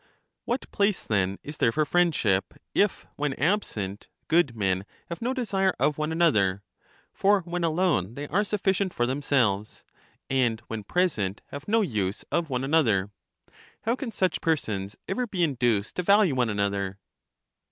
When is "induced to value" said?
15.43-16.33